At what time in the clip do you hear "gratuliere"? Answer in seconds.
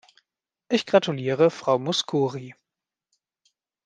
0.87-1.51